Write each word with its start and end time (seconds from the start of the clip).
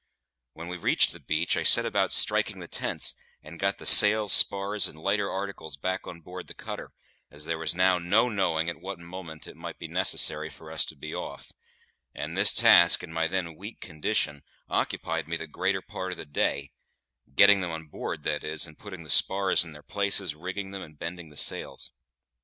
When 0.53 0.67
we 0.67 0.77
reached 0.77 1.11
the 1.11 1.19
beach, 1.19 1.55
I 1.55 1.61
set 1.61 1.85
about 1.85 2.11
striking 2.11 2.57
the 2.57 2.67
tents, 2.67 3.13
and 3.43 3.59
got 3.59 3.77
the 3.77 3.85
sails, 3.85 4.33
spars, 4.33 4.87
and 4.87 4.99
lighter 4.99 5.29
articles 5.29 5.77
back 5.77 6.07
on 6.07 6.21
board 6.21 6.47
the 6.47 6.55
cutter, 6.55 6.91
as 7.29 7.45
there 7.45 7.59
was 7.59 7.75
now 7.75 7.99
no 7.99 8.27
knowing 8.27 8.67
at 8.67 8.81
what 8.81 8.97
moment 8.97 9.45
it 9.45 9.55
might 9.55 9.77
be 9.77 9.87
necessary 9.87 10.49
for 10.49 10.71
us 10.71 10.85
to 10.85 10.95
be 10.95 11.13
off; 11.13 11.51
and 12.15 12.35
this 12.35 12.51
task, 12.51 13.03
in 13.03 13.13
my 13.13 13.27
then 13.27 13.53
weak 13.55 13.79
condition, 13.79 14.41
occupied 14.67 15.27
me 15.27 15.37
the 15.37 15.45
greater 15.45 15.83
part 15.83 16.11
of 16.11 16.17
the 16.17 16.25
day 16.25 16.71
getting 17.35 17.61
them 17.61 17.69
on 17.69 17.85
board, 17.85 18.23
that 18.23 18.43
is, 18.43 18.65
and 18.65 18.79
putting 18.79 19.03
the 19.03 19.09
spars 19.11 19.63
in 19.63 19.71
their 19.71 19.83
places, 19.83 20.33
rigging 20.33 20.71
them, 20.71 20.81
and 20.81 20.97
bending 20.97 21.29
the 21.29 21.37
sails. 21.37 21.91